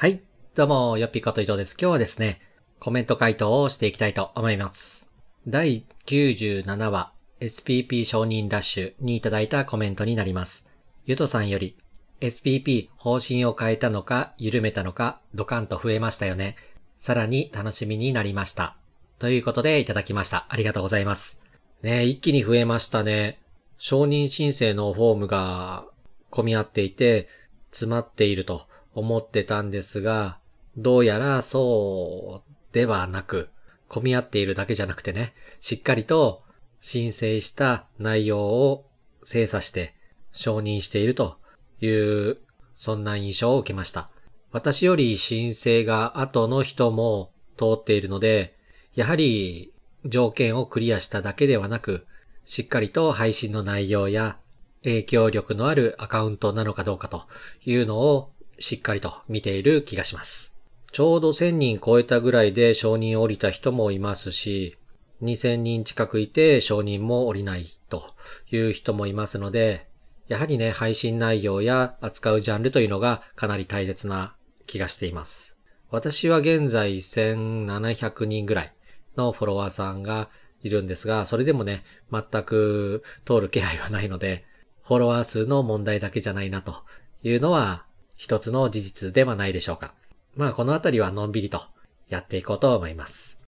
[0.00, 0.22] はい。
[0.54, 1.72] どうも、よっぴこと伊藤です。
[1.76, 2.40] 今日はですね、
[2.78, 5.10] コメント回答をしていきたいと思います。
[5.48, 10.70] 第97話、SPP 承認ラッシュにいただいたコメントになります。
[11.04, 11.76] ゆとさんより、
[12.20, 16.54] SPP 方針を変えたのか、緩めたのか、ドカンと増えましたよね。
[17.00, 18.76] さらに楽しみになりました。
[19.18, 20.46] ということでいただきました。
[20.48, 21.42] ありがとうございます。
[21.82, 23.40] ね一気に増えましたね。
[23.78, 25.86] 承認申請のフォームが
[26.30, 27.26] 混み合っていて、
[27.72, 28.68] 詰まっていると
[28.98, 30.38] 思ってたんですが、
[30.76, 33.48] どうやらそうではなく、
[33.88, 36.42] 混み合っているだけじゃなくてね、しっかりと
[36.80, 38.86] 申請した内容を
[39.22, 39.94] 精査して
[40.32, 41.38] 承認していると
[41.80, 42.38] いう、
[42.76, 44.10] そんな印象を受けました。
[44.50, 48.56] 私より申請が後の人も通っているので、
[48.94, 49.72] やはり
[50.04, 52.06] 条件をクリアしただけではなく、
[52.44, 54.38] しっかりと配信の内容や
[54.82, 57.24] 影響力のあるアカウントなのかどうかと
[57.64, 60.56] いうのをしっかりと見ている気がします。
[60.92, 64.76] ちょうど1000人超えたぐらいで承認を降りた人もいますし、
[65.22, 68.14] 2000人近くいて承認も降りないと
[68.50, 69.88] いう人もいますので、
[70.28, 75.56] やはりね、配信内容や扱うジャンルというのがかなり大切な気がしています。
[75.90, 78.74] 私は現在1700人ぐらい
[79.16, 80.28] のフォロワーさんが
[80.62, 84.44] いるんですが、それでもね、全く通る気配はないので、
[84.84, 86.82] フォロワー数の問題だけじゃないなと
[87.22, 87.84] いうのは
[88.18, 89.94] 一つの事実ではないでしょうか。
[90.36, 91.62] まあこのあたりはのんびりと
[92.08, 93.40] やっていこうと思います。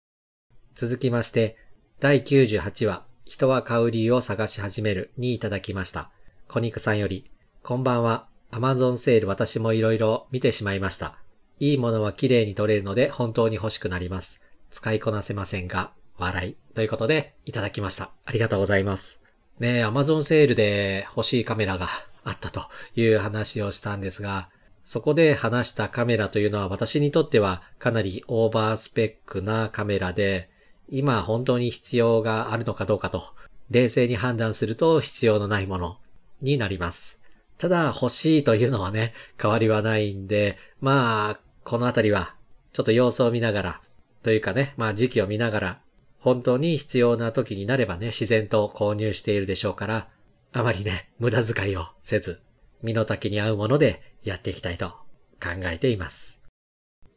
[0.75, 1.57] 続きまして、
[1.99, 6.11] 第98話、人は買う理由を探し始めるにいただきました。
[6.47, 7.29] コニクさんより、
[7.63, 8.27] こんばんは。
[8.51, 11.17] Amazon セール私も色々見てしまいました。
[11.59, 14.43] いいものは綺麗に取れるので本当に欲しくなります。
[14.71, 16.57] 使いこなせませんが、笑い。
[16.75, 18.11] ということで、いただきました。
[18.23, 19.21] ありがとうございます。
[19.59, 21.89] ねえ、Amazon セールで欲しいカメラが
[22.23, 24.49] あったという話をしたんですが、
[24.89, 30.49] そこで話したカメラというのは私にとってはかなりオーバースペックなカメラで、
[30.87, 33.21] 今本当に必要があるのかどうかと、
[33.69, 35.99] 冷静に判断すると必要のないもの
[36.41, 37.21] になります。
[37.59, 42.33] ただ欲しいというのはね、変わりはないんで、まあ、このあたりは
[42.73, 43.81] ちょっと様子を見ながら、
[44.23, 45.79] というかね、まあ時期を見ながら、
[46.17, 50.07] 本当に必要な時になればね、自然と購入しているでしょうから、
[50.51, 52.41] あまりね、無駄遣いをせず、
[52.81, 54.89] 身の丈に合うものでやっていきたいと
[55.41, 56.41] 考えています。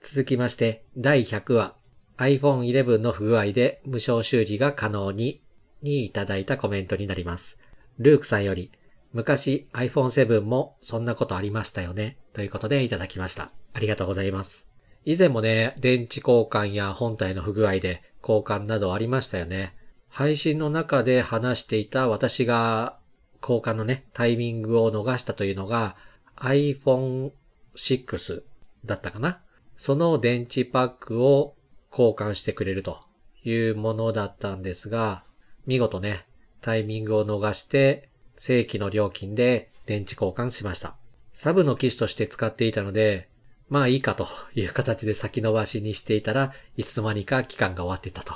[0.00, 1.77] 続きまして、第100話、
[2.19, 5.43] iPhone 11の不具合で無償修理が可能に、
[5.83, 7.61] にいただいたコメントになります。
[7.99, 8.72] ルークさんより、
[9.12, 13.51] 昔 iPhone 7もそんなことありましたよね、ということでいただきました。
[13.75, 14.69] ありがとうございます。
[15.05, 19.75] 以前もね、電池交換や本体の不具合で交換などありましたよね。
[20.09, 22.99] 配信の中で話していた私が
[23.42, 25.97] 交換のね、タイミングを逃したというのが
[26.36, 27.32] iPhone
[27.75, 28.42] 6
[28.84, 29.41] だったかな。
[29.76, 31.54] その電池パックを
[31.91, 33.00] 交換してくれると
[33.44, 35.25] いうものだったんですが、
[35.66, 36.25] 見事ね、
[36.60, 40.97] タイミングを逃して正規の料金で電池交換しました。
[41.34, 43.28] サブの機種として使っていたので、
[43.69, 48.34] まあいいかという形で先延ばしにしていたらいつの間にか期間が終わってたと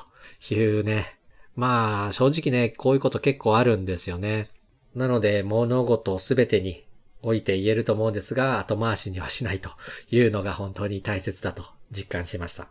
[0.55, 1.19] いうね。
[1.55, 4.51] まあ正直ね、こういうこと結構あるんですよね。
[4.97, 6.87] なので物事すべてに
[7.23, 9.71] おいて言えると思うんですが、後回しにはしないと
[10.11, 12.69] いうのが本当に大切だと実感しました。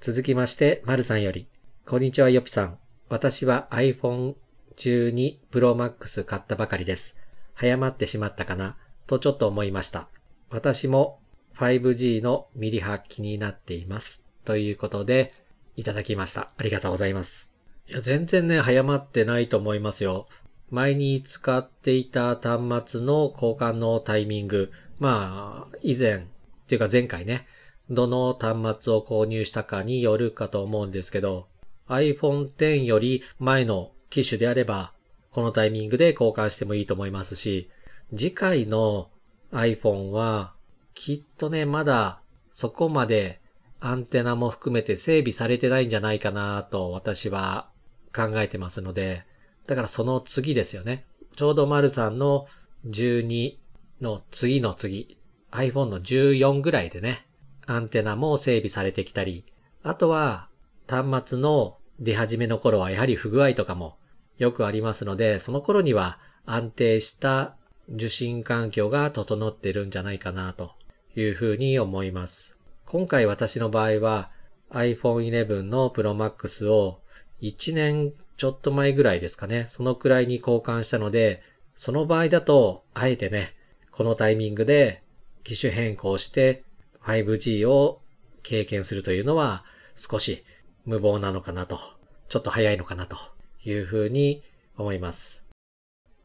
[0.00, 1.46] 続きまして、まるさんより、
[1.84, 2.78] こんにちはよぴさん。
[3.10, 4.36] 私は iPhone
[4.76, 7.18] 12 Pro Max 買ったばかりです。
[7.52, 8.76] 早まってしまったかな？
[9.06, 10.08] とちょっと思いました。
[10.48, 11.20] 私も
[11.56, 14.26] 5G のミリ波気になっています。
[14.46, 15.34] ということで、
[15.76, 16.52] いただきました。
[16.56, 17.52] ありがとうございます。
[17.86, 20.26] いや、全然ね、早まってないと思いますよ。
[20.70, 26.20] 前に使っていた端末の交換のタイミング、まあ、以前、っ
[26.68, 27.46] ていうか前回ね、
[27.90, 31.48] どの端末を購入したかによるかと思うんですけど、
[31.88, 34.92] iPhone X より前の機種であれば、
[35.30, 37.70] このタイミングで交換してもいいと思いますし、
[38.14, 39.08] 次回の
[39.52, 40.54] iPhone は、
[40.94, 42.20] きっとね、まだ
[42.52, 43.40] そこまで
[43.80, 47.68] アンテナも含めて整備されてないんじゃないかなと私は
[48.14, 49.24] 考えてますので、
[49.68, 51.04] だからその次ですよね。
[51.36, 52.46] ちょうど丸さんの
[52.86, 53.58] 12
[54.00, 55.18] の次の次、
[55.52, 57.26] iPhone の14ぐらいでね、
[57.66, 59.44] アンテナも整備されてきたり、
[59.82, 60.48] あとは
[60.88, 63.98] 端末の出始めの頃はやはり不具合とかも
[64.38, 67.54] よくありますので、その頃には安定した
[67.90, 70.72] 受信環境が整ってるんじゃないかなと
[71.14, 72.58] いうふうに思います。
[72.86, 74.30] 今回私の場合は
[74.70, 77.00] iPhone 11の Pro Max を
[77.42, 79.66] 1年ちょっと前ぐらいですかね。
[79.68, 81.42] そのくらいに交換したので、
[81.74, 83.54] その場合だと、あえてね、
[83.90, 85.02] このタイミングで
[85.42, 86.62] 機種変更して
[87.02, 88.00] 5G を
[88.44, 89.64] 経験するというのは
[89.96, 90.44] 少し
[90.84, 91.80] 無謀なのかなと、
[92.28, 93.16] ちょっと早いのかなと
[93.64, 94.44] いうふうに
[94.76, 95.44] 思います。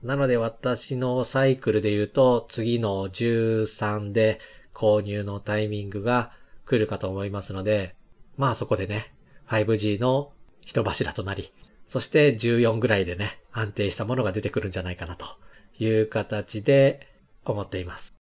[0.04, 4.39] なので私のサイクルで言うと次の13で
[4.74, 6.31] 購入のタイミングが
[6.66, 7.95] 来るかと思いますので、
[8.38, 9.13] まあそこでね、
[9.48, 10.31] 5G の
[10.62, 11.51] 人柱となり、
[11.94, 15.28] そして14ぐらいでね、安定したものが出てくるんじゃないかなと
[15.78, 17.07] いう形で
[17.45, 18.16] 思っています。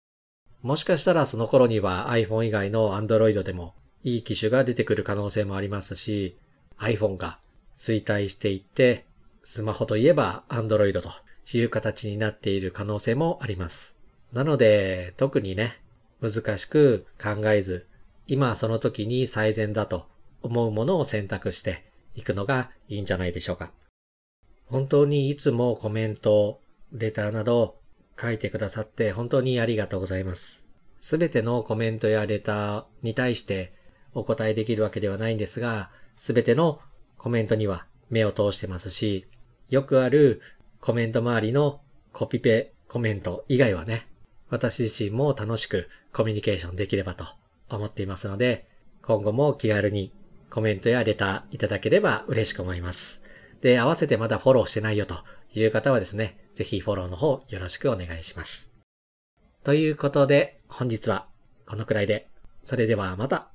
[0.63, 3.75] もしかしたらその頃には iPhone 以外の Android でも
[4.05, 6.39] いい機種が出てくる可能性もありますし、
[6.79, 7.41] iPhone が
[7.77, 9.05] 衰退していって、
[9.45, 11.11] スマホといえば Android と
[11.53, 13.99] いう形になっている可能性もあります。
[14.33, 15.79] なので、特にね、
[16.23, 17.87] 難しく考えず、
[18.29, 20.07] 今その時に最善だと
[20.41, 21.88] 思うものを選択して
[22.19, 23.73] いくのがいいんじゃないでしょうか。
[24.67, 26.61] 本当にいつもコメント、
[26.93, 27.79] レターなど
[28.21, 30.67] 書いてくださって本当にありがとうございます。
[30.99, 33.73] すべてのコメントやレターに対して
[34.15, 36.81] お答えできるわけではないんですが、すべての
[37.17, 39.27] コメントには目を通してますし、
[39.71, 40.43] よくある
[40.81, 41.81] コメント周りの
[42.13, 44.09] コピペコメント以外はね、
[44.51, 47.27] 私自身も楽しくコミュニケーションできればと
[47.69, 48.67] 思っていますので、
[49.03, 50.13] 今後も気軽に
[50.59, 53.23] コメントやレターいただければ嬉しく思います。
[53.61, 55.15] で、合わせてまだフォローしてないよと
[55.55, 58.75] いう方はですね、ぜひフォローの方よろしくお願いします。
[59.63, 61.29] ということで、本日は
[61.65, 62.27] このくらいで、
[62.65, 63.51] それではまた